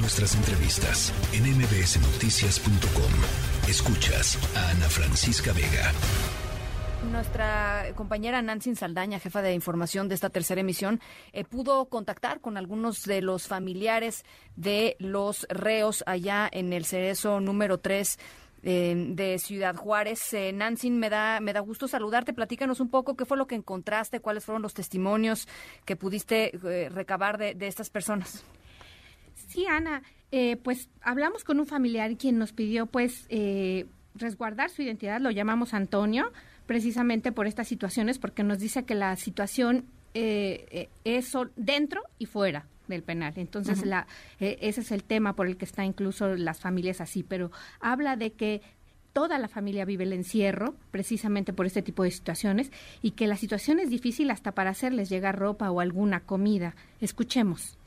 Nuestras 0.00 0.36
entrevistas 0.36 1.12
en 1.32 1.42
mbsnoticias.com. 1.42 3.68
Escuchas 3.68 4.38
a 4.56 4.70
Ana 4.70 4.88
Francisca 4.88 5.52
Vega. 5.52 5.92
Nuestra 7.10 7.86
compañera 7.96 8.40
Nancy 8.40 8.76
Saldaña, 8.76 9.18
jefa 9.18 9.42
de 9.42 9.54
información 9.54 10.08
de 10.08 10.14
esta 10.14 10.30
tercera 10.30 10.60
emisión, 10.60 11.00
eh, 11.32 11.42
pudo 11.42 11.86
contactar 11.86 12.40
con 12.40 12.56
algunos 12.56 13.02
de 13.02 13.22
los 13.22 13.48
familiares 13.48 14.24
de 14.54 14.94
los 15.00 15.48
reos 15.48 16.04
allá 16.06 16.48
en 16.52 16.72
el 16.72 16.84
cerezo 16.84 17.40
número 17.40 17.78
3 17.78 18.18
eh, 18.62 18.94
de 19.08 19.40
Ciudad 19.40 19.74
Juárez. 19.74 20.32
Eh, 20.32 20.52
Nancy, 20.52 20.90
me 20.90 21.10
da, 21.10 21.40
me 21.40 21.52
da 21.52 21.58
gusto 21.58 21.88
saludarte. 21.88 22.32
Platícanos 22.32 22.78
un 22.78 22.88
poco 22.88 23.16
qué 23.16 23.24
fue 23.24 23.36
lo 23.36 23.48
que 23.48 23.56
encontraste, 23.56 24.20
cuáles 24.20 24.44
fueron 24.44 24.62
los 24.62 24.74
testimonios 24.74 25.48
que 25.84 25.96
pudiste 25.96 26.52
recabar 26.92 27.36
de, 27.36 27.56
de, 27.56 27.66
estas 27.66 27.90
personas. 27.90 28.44
Sí, 29.48 29.66
Ana, 29.66 30.02
pues 30.62 30.88
hablamos 31.00 31.42
con 31.42 31.58
un 31.58 31.66
familiar 31.66 32.16
quien 32.16 32.38
nos 32.38 32.52
pidió 32.52 32.86
pues 32.86 33.26
resguardar 34.14 34.70
su 34.70 34.82
identidad, 34.82 35.20
lo 35.20 35.30
llamamos 35.30 35.74
Antonio 35.74 36.32
precisamente 36.66 37.32
por 37.32 37.46
estas 37.46 37.66
situaciones, 37.66 38.18
porque 38.18 38.42
nos 38.44 38.58
dice 38.58 38.84
que 38.84 38.94
la 38.94 39.16
situación 39.16 39.86
eh, 40.12 40.66
eh 40.70 40.88
es 41.04 41.32
dentro 41.56 42.02
y 42.18 42.26
fuera 42.26 42.66
del 42.88 43.02
penal. 43.02 43.32
Entonces, 43.36 43.84
la, 43.84 44.06
eh, 44.38 44.58
ese 44.60 44.82
es 44.82 44.92
el 44.92 45.02
tema 45.02 45.34
por 45.34 45.46
el 45.46 45.56
que 45.56 45.64
está 45.64 45.84
incluso 45.84 46.36
las 46.36 46.60
familias 46.60 47.00
así, 47.00 47.22
pero 47.22 47.50
habla 47.80 48.16
de 48.16 48.32
que 48.32 48.60
toda 49.14 49.38
la 49.38 49.48
familia 49.48 49.86
vive 49.86 50.04
el 50.04 50.12
encierro 50.12 50.74
precisamente 50.90 51.54
por 51.54 51.64
este 51.64 51.80
tipo 51.80 52.02
de 52.02 52.10
situaciones 52.10 52.70
y 53.00 53.12
que 53.12 53.26
la 53.26 53.36
situación 53.36 53.80
es 53.80 53.88
difícil 53.88 54.30
hasta 54.30 54.52
para 54.52 54.70
hacerles 54.70 55.08
llegar 55.08 55.38
ropa 55.38 55.70
o 55.70 55.80
alguna 55.80 56.20
comida. 56.20 56.74
Escuchemos. 57.00 57.78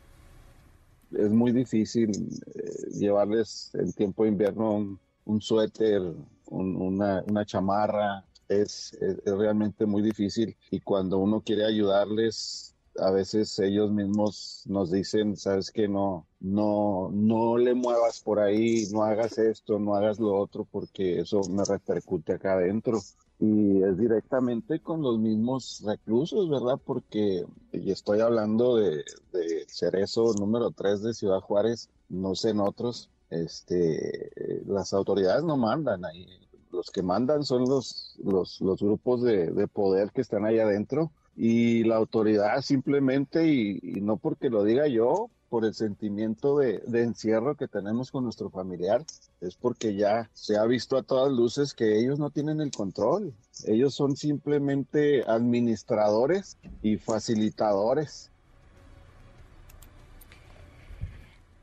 Es 1.18 1.30
muy 1.32 1.52
difícil 1.52 2.10
eh, 2.56 2.90
llevarles 2.94 3.72
en 3.74 3.92
tiempo 3.94 4.24
de 4.24 4.30
invierno 4.30 5.00
un, 5.26 5.42
suéter, 5.42 6.02
una, 6.48 7.24
una 7.27 7.46
chamarra, 7.46 8.26
es, 8.48 8.98
realmente 9.26 9.85
muy 9.85 10.02
difícil. 10.02 10.55
Y 10.70 10.80
cuando 10.82 11.18
uno 11.18 11.41
quiere 11.41 11.66
ayudarles, 11.66 12.76
a 13.00 13.12
veces 13.12 13.58
ellos 13.60 13.92
mismos 13.92 14.64
nos 14.68 14.92
dicen, 14.92 15.38
sabes 15.38 15.72
que 15.72 15.88
no, 15.88 16.28
no, 16.40 17.10
no 17.12 17.58
le 17.58 17.74
muevas 17.74 18.22
por 18.22 18.40
ahí, 18.40 18.88
no 18.92 19.04
hagas 19.04 19.38
esto, 19.38 19.80
no 19.80 19.96
hagas 19.96 20.20
lo 20.20 20.36
otro, 20.36 20.66
porque 20.70 21.20
eso 21.20 21.42
me 21.50 21.64
repercute 21.64 22.34
acá 22.34 22.54
adentro. 22.54 23.00
Y 23.40 23.82
es 23.82 23.98
directamente 23.98 24.80
con 24.82 25.02
los 25.02 25.18
mismos 25.18 25.82
reclusos, 25.86 26.48
¿verdad? 26.50 26.80
Porque, 26.84 27.44
y 27.72 27.92
estoy 27.92 28.20
hablando 28.20 28.76
de, 28.76 29.04
de 29.34 29.66
Cerezo 29.68 30.34
número 30.34 30.70
3 30.72 31.02
de 31.02 31.14
Ciudad 31.14 31.40
Juárez, 31.40 31.90
no 32.10 32.36
sé 32.36 32.52
en 32.52 32.60
otros, 32.60 33.10
este, 33.32 34.30
las 34.68 34.94
autoridades 34.94 35.44
no 35.44 35.58
mandan 35.58 36.06
ahí 36.06 36.28
los 36.72 36.90
que 36.90 37.02
mandan 37.02 37.44
son 37.44 37.68
los, 37.68 38.16
los, 38.24 38.60
grupos 38.80 39.22
de, 39.22 39.68
poder 39.68 40.12
que 40.12 40.22
están 40.22 40.46
ahí 40.46 40.60
adentro 40.60 41.12
y 41.35 41.84
la 41.84 41.96
autoridad 41.96 42.62
simplemente, 42.62 43.48
y, 43.48 43.79
no 44.01 44.18
porque 44.18 44.49
lo 44.49 44.63
diga 44.63 44.87
yo, 44.87 45.29
por 45.49 45.65
el 45.65 45.73
sentimiento 45.73 46.57
de, 46.57 46.82
encierro 46.93 47.55
que 47.55 47.68
tenemos 47.68 48.10
con 48.10 48.23
nuestro 48.23 48.49
familiar, 48.49 49.04
es 49.41 49.55
porque 49.55 49.96
ya 49.96 50.29
se 50.34 50.57
ha 50.57 50.65
visto 50.65 50.98
a 50.98 51.04
todas 51.04 51.32
luces 51.32 51.73
que 51.73 51.99
ellos 51.99 52.20
no 52.20 52.29
tienen 52.29 52.62
el 52.62 52.71
control. 52.71 53.34
Ellos 53.65 53.93
son 53.93 54.15
simplemente 54.15 55.23
administradores 55.27 56.57
y 56.82 56.98
facilitadores. 56.98 58.32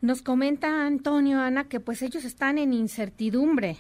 Nos 0.03 0.20
comenta 0.20 0.86
Antonio, 0.86 1.41
Ana, 1.41 1.69
que 1.69 1.80
pues 1.80 2.03
ellos 2.03 2.25
están 2.25 2.58
en 2.58 2.75
incertidumbre 2.75 3.78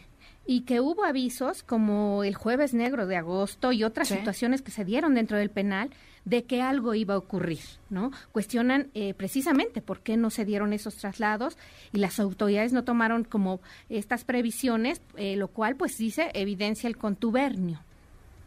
y 0.50 0.62
que 0.62 0.80
hubo 0.80 1.04
avisos 1.04 1.62
como 1.62 2.24
el 2.24 2.34
jueves 2.34 2.72
negro 2.72 3.06
de 3.06 3.16
agosto 3.16 3.70
y 3.70 3.84
otras 3.84 4.08
situaciones 4.08 4.62
que 4.62 4.70
se 4.70 4.82
dieron 4.82 5.14
dentro 5.14 5.36
del 5.36 5.50
penal 5.50 5.90
de 6.24 6.44
que 6.44 6.62
algo 6.62 6.94
iba 6.94 7.12
a 7.12 7.18
ocurrir, 7.18 7.60
¿no? 7.90 8.12
Cuestionan 8.32 8.88
eh, 8.94 9.12
precisamente 9.12 9.82
por 9.82 10.00
qué 10.00 10.16
no 10.16 10.30
se 10.30 10.46
dieron 10.46 10.72
esos 10.72 10.94
traslados 10.96 11.58
y 11.92 11.98
las 11.98 12.18
autoridades 12.18 12.72
no 12.72 12.82
tomaron 12.82 13.24
como 13.24 13.60
estas 13.90 14.24
previsiones, 14.24 15.02
eh, 15.16 15.36
lo 15.36 15.48
cual 15.48 15.76
pues 15.76 15.98
dice 15.98 16.30
evidencia 16.32 16.88
el 16.88 16.96
contubernio. 16.96 17.80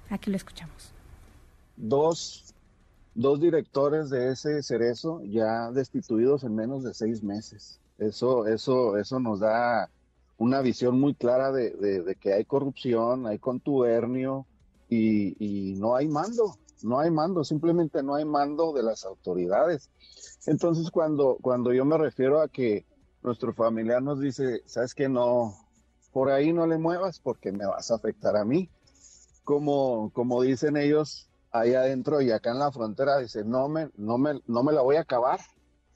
Aquí 0.09 0.31
lo 0.31 0.38
escuchamos. 0.38 0.94
Dos, 1.78 2.56
dos 3.13 3.40
directores 3.40 4.09
de 4.09 4.31
ese 4.31 4.63
cerezo 4.63 5.22
ya 5.23 5.69
destituidos 5.69 6.44
en 6.45 6.56
menos 6.56 6.84
de 6.84 6.95
seis 6.95 7.22
meses. 7.22 7.79
Eso, 8.00 8.47
eso, 8.47 8.97
eso 8.97 9.19
nos 9.19 9.40
da 9.40 9.88
una 10.41 10.62
visión 10.62 11.00
muy 11.00 11.13
clara 11.13 11.52
de, 11.52 12.18
que 12.19 12.34
hay 12.34 12.46
corrupción, 12.46 13.28
hay 13.28 13.38
contubernio 13.38 14.47
y, 14.90 15.75
no 15.78 15.96
hay 15.96 16.07
mando, 16.07 16.57
no 16.81 17.00
hay 17.00 17.12
mando, 17.12 17.44
simplemente 17.44 18.02
no 18.02 18.16
hay 18.16 18.25
mando 18.25 18.74
de 18.74 18.81
las 18.81 19.06
autoridades. 19.06 19.91
Entonces 20.47 20.90
cuando, 20.90 21.38
cuando 21.40 21.72
yo 21.74 21.85
me 21.85 21.96
refiero 21.96 22.41
a 22.41 22.47
que 22.47 22.88
nuestro 23.22 23.53
familiar 23.53 24.02
nos 24.02 24.19
dice, 24.19 24.63
sabes 24.66 24.96
que 24.96 25.07
no, 25.07 25.53
por 26.12 26.31
ahí 26.31 26.52
no 26.53 26.66
le 26.66 26.79
muevas 26.79 27.19
porque 27.19 27.52
me 27.52 27.68
vas 27.68 27.91
a 27.91 27.96
afectar 27.96 28.35
a 28.35 28.44
mí. 28.44 28.68
Como, 29.44 30.09
como 30.12 30.41
dicen 30.41 30.75
ellos 30.75 31.29
ahí 31.52 31.75
adentro 31.75 32.19
y 32.19 32.31
acá 32.31 32.50
en 32.50 32.59
la 32.59 32.72
frontera, 32.72 33.19
dicen, 33.19 33.47
no 33.47 33.69
me, 33.69 33.91
no 33.96 34.18
me, 34.18 34.41
no 34.47 34.63
me 34.63 34.73
la 34.73 34.81
voy 34.81 34.96
a 34.96 35.02
acabar, 35.02 35.40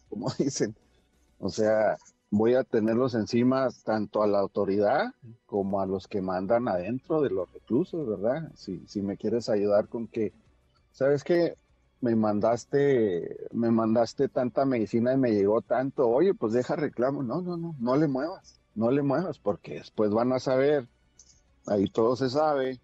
como 0.07 0.29
dicen. 0.37 0.75
O 1.39 1.49
sea, 1.49 1.97
voy 2.29 2.55
a 2.55 2.63
tenerlos 2.63 3.15
encima 3.15 3.69
tanto 3.83 4.23
a 4.23 4.27
la 4.27 4.39
autoridad 4.39 5.13
como 5.45 5.81
a 5.81 5.85
los 5.85 6.07
que 6.07 6.21
mandan 6.21 6.67
adentro 6.67 7.21
de 7.21 7.29
los 7.29 7.51
reclusos, 7.51 8.07
¿verdad? 8.07 8.51
Si, 8.55 8.83
si 8.87 9.01
me 9.01 9.17
quieres 9.17 9.49
ayudar 9.49 9.87
con 9.87 10.07
que, 10.07 10.33
¿sabes 10.91 11.23
qué? 11.23 11.57
Me 12.01 12.15
mandaste, 12.15 13.47
me 13.51 13.71
mandaste 13.71 14.27
tanta 14.27 14.65
medicina 14.65 15.13
y 15.13 15.17
me 15.17 15.31
llegó 15.31 15.61
tanto, 15.61 16.09
oye, 16.09 16.33
pues 16.33 16.53
deja 16.53 16.75
reclamo. 16.75 17.23
No, 17.23 17.41
no, 17.41 17.57
no, 17.57 17.75
no 17.79 17.95
le 17.95 18.07
muevas, 18.07 18.59
no 18.75 18.91
le 18.91 19.01
muevas, 19.01 19.39
porque 19.39 19.75
después 19.75 20.11
van 20.11 20.33
a 20.33 20.39
saber, 20.39 20.87
ahí 21.67 21.87
todo 21.87 22.15
se 22.15 22.29
sabe, 22.29 22.79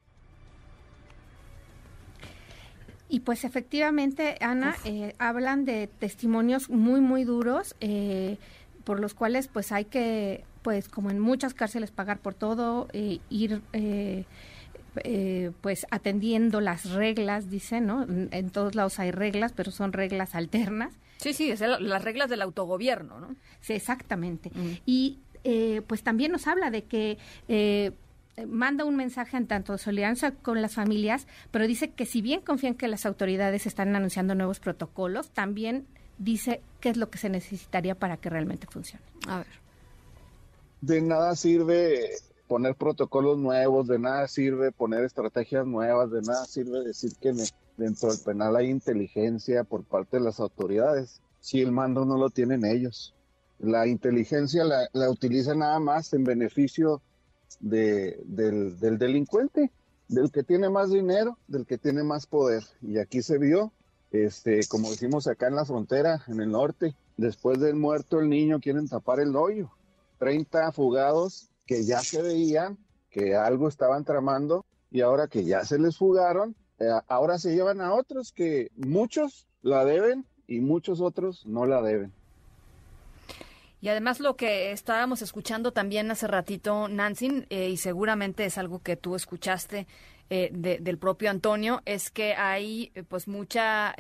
y 3.12 3.20
pues 3.20 3.44
efectivamente, 3.44 4.38
Ana, 4.40 4.74
eh, 4.86 5.16
hablan 5.20 5.66
de 5.66 5.88
testimonios 5.88 6.70
muy, 6.70 7.02
muy 7.02 7.26
duros. 7.26 7.76
Eh, 7.82 8.38
por 8.92 9.00
los 9.00 9.14
cuales 9.14 9.48
pues 9.48 9.72
hay 9.72 9.86
que, 9.86 10.44
pues 10.64 10.90
como 10.90 11.12
en 11.12 11.18
muchas 11.18 11.54
cárceles, 11.54 11.92
pagar 11.92 12.20
por 12.20 12.34
todo, 12.34 12.90
eh, 12.92 13.20
ir... 13.30 13.62
Eh, 13.72 14.26
eh, 15.06 15.52
pues 15.62 15.88
atendiendo 15.92 16.60
las 16.60 16.92
reglas, 16.92 17.50
dice, 17.50 17.80
¿no? 17.80 18.06
En 18.06 18.50
todos 18.50 18.76
lados 18.76 19.00
hay 19.00 19.12
reglas, 19.12 19.54
pero 19.54 19.72
son 19.72 19.94
reglas 19.94 20.36
alternas. 20.36 20.92
Sí, 21.16 21.32
sí, 21.32 21.50
es 21.50 21.62
las 21.62 22.04
reglas 22.04 22.30
del 22.30 22.42
autogobierno, 22.42 23.22
¿no? 23.22 23.34
Sí, 23.62 23.72
exactamente. 23.72 24.52
Y 24.86 25.20
pues 25.88 26.04
también 26.04 26.34
nos 26.34 26.46
habla 26.48 26.70
de 26.70 26.84
que 26.84 27.18
manda 28.46 28.84
un 28.84 28.98
mensaje 28.98 29.38
en 29.38 29.48
tanto 29.48 29.72
de 29.72 29.78
solidaridad 29.78 30.34
con 30.42 30.62
las 30.62 30.76
familias, 30.76 31.26
pero 31.52 31.66
dice 31.66 31.92
que 31.92 32.06
si 32.06 32.22
bien 32.22 32.42
confían 32.42 32.76
que 32.76 32.90
las 32.90 33.06
autoridades 33.06 33.66
están 33.66 33.96
anunciando 33.96 34.36
nuevos 34.36 34.60
protocolos, 34.60 35.30
también 35.30 35.88
dice 36.18 36.62
qué 36.80 36.90
es 36.90 36.98
lo 36.98 37.10
que 37.10 37.18
se 37.18 37.30
necesitaría 37.30 37.96
para 37.96 38.18
que 38.18 38.30
realmente 38.30 38.68
funcione. 38.68 39.04
A 39.28 39.38
ver. 39.38 39.48
De 40.82 41.02
nada 41.02 41.36
sirve 41.36 42.10
poner 42.48 42.76
protocolos 42.76 43.38
nuevos, 43.38 43.88
de 43.88 44.00
nada 44.00 44.28
sirve 44.28 44.72
poner 44.72 45.06
estrategias 45.06 45.66
nuevas, 45.66 46.12
de 46.12 46.22
nada 46.22 46.46
sirve 46.46 46.84
decir 46.84 47.14
que 47.22 47.34
dentro 47.78 48.10
del 48.10 48.20
penal 48.20 48.56
hay 48.56 48.70
inteligencia 48.70 49.64
por 49.64 49.84
parte 49.84 50.18
de 50.18 50.24
las 50.24 50.40
autoridades, 50.40 51.22
si 51.40 51.62
el 51.62 51.72
mando 51.72 52.04
no 52.04 52.18
lo 52.18 52.30
tienen 52.30 52.66
ellos. 52.66 53.14
La 53.60 53.88
inteligencia 53.88 54.64
la, 54.64 54.90
la 54.92 55.10
utiliza 55.10 55.56
nada 55.56 55.80
más 55.80 56.14
en 56.14 56.24
beneficio 56.24 57.02
de, 57.60 58.20
del, 58.26 58.80
del 58.80 58.98
delincuente, 58.98 59.72
del 60.08 60.32
que 60.32 60.44
tiene 60.44 60.70
más 60.70 60.92
dinero, 60.92 61.38
del 61.48 61.66
que 61.66 61.78
tiene 61.78 62.04
más 62.04 62.26
poder. 62.26 62.64
Y 62.82 62.98
aquí 62.98 63.22
se 63.22 63.38
vio 63.38 63.72
este, 64.12 64.62
como 64.68 64.90
decimos 64.90 65.28
acá 65.28 65.48
en 65.48 65.56
la 65.56 65.66
frontera, 65.66 66.24
en 66.28 66.42
el 66.42 66.52
norte, 66.52 66.96
después 67.18 67.60
del 67.60 67.76
muerto 67.76 68.20
el 68.20 68.30
niño 68.30 68.60
quieren 68.60 68.88
tapar 68.88 69.20
el 69.20 69.36
hoyo. 69.36 69.72
30 70.20 70.72
fugados 70.72 71.50
que 71.66 71.84
ya 71.86 72.00
se 72.00 72.22
veían 72.22 72.78
que 73.10 73.36
algo 73.36 73.68
estaban 73.68 74.04
tramando 74.04 74.66
y 74.92 75.02
ahora 75.02 75.28
que 75.28 75.44
ya 75.44 75.64
se 75.66 75.80
les 75.80 75.98
fugaron, 75.98 76.56
eh, 76.80 76.86
ahora 77.08 77.40
se 77.40 77.54
llevan 77.54 77.82
a 77.82 77.94
otros 77.94 78.32
que 78.32 78.72
muchos 78.76 79.48
la 79.62 79.86
deben 79.86 80.26
y 80.48 80.60
muchos 80.60 81.02
otros 81.02 81.46
no 81.46 81.66
la 81.66 81.82
deben. 81.82 82.12
Y 83.82 83.90
además 83.90 84.20
lo 84.20 84.36
que 84.36 84.72
estábamos 84.72 85.24
escuchando 85.24 85.72
también 85.72 86.12
hace 86.12 86.28
ratito, 86.28 86.88
Nancy, 86.88 87.46
eh, 87.50 87.70
y 87.70 87.78
seguramente 87.78 88.46
es 88.46 88.60
algo 88.60 88.80
que 88.80 88.96
tú 88.96 89.16
escuchaste 89.16 89.88
eh, 90.32 90.50
del 90.52 90.98
propio 90.98 91.30
Antonio 91.30 91.82
es 91.86 92.10
que 92.10 92.34
hay 92.34 92.92
pues 93.10 93.28
mucha 93.28 93.94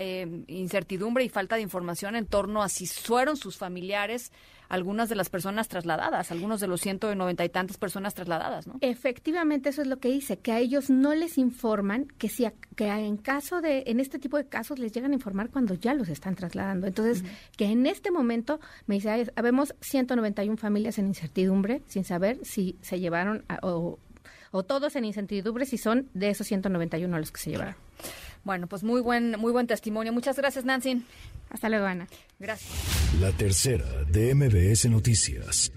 incertidumbre 0.48 1.24
y 1.24 1.30
falta 1.30 1.57
de 1.57 1.62
información 1.62 2.16
en 2.16 2.25
torno 2.25 2.63
a 2.63 2.69
si 2.69 2.88
fueron 2.88 3.38
sus 3.38 3.57
familiares 3.57 4.31
algunas 4.72 5.10
de 5.10 5.16
las 5.16 5.30
personas 5.30 5.68
trasladadas, 5.68 6.31
algunos 6.31 6.62
de 6.62 6.68
los 6.68 6.80
ciento 6.80 7.13
noventa 7.13 7.44
y 7.44 7.50
tantas 7.50 7.78
personas 7.78 8.13
trasladadas, 8.13 8.68
¿no? 8.68 8.78
Efectivamente, 8.80 9.68
eso 9.68 9.81
es 9.81 9.88
lo 9.89 10.00
que 10.00 10.07
dice, 10.07 10.38
que 10.39 10.54
a 10.54 10.60
ellos 10.60 10.89
no 10.89 11.13
les 11.13 11.38
informan 11.38 12.06
que 12.18 12.30
si 12.30 12.48
que 12.78 12.88
en 12.88 13.18
caso 13.18 13.60
de, 13.60 13.83
en 13.88 14.00
este 14.00 14.18
tipo 14.18 14.38
de 14.38 14.45
casos 14.45 14.80
les 14.80 14.94
llegan 14.94 15.12
a 15.12 15.16
informar 15.16 15.50
cuando 15.50 15.74
ya 15.74 15.94
los 15.94 16.07
están 16.07 16.36
trasladando. 16.36 16.88
Entonces, 16.88 17.25
que 17.57 17.66
en 17.66 17.86
este 17.86 18.12
momento, 18.12 18.62
me 18.88 18.95
dice, 18.95 19.30
habemos 19.36 19.75
191 19.81 20.56
familias 20.56 20.98
en 20.98 21.07
incertidumbre, 21.07 21.81
sin 21.88 22.06
saber 22.06 22.39
si 22.44 22.78
se 22.81 23.01
llevaron 23.01 23.44
o, 23.62 24.00
o 24.51 24.63
todos 24.63 24.95
en 24.95 25.06
incertidumbre 25.06 25.65
si 25.65 25.77
son 25.77 26.09
de 26.13 26.30
esos 26.30 26.48
191 26.48 27.18
los 27.18 27.31
que 27.31 27.39
se 27.39 27.50
llevaron. 27.51 27.75
Bueno, 28.44 28.68
pues 28.68 28.83
muy 28.83 29.01
buen, 29.01 29.39
muy 29.39 29.51
buen 29.51 29.68
testimonio. 29.68 30.13
Muchas 30.13 30.36
gracias, 30.38 30.65
Nancy. 30.65 31.03
Hasta 31.50 31.69
luego, 31.69 31.86
Ana. 31.86 32.07
Gracias. 32.39 32.71
La 33.19 33.31
tercera 33.31 33.86
de 34.06 34.33
MBS 34.33 34.89
Noticias. 34.89 35.71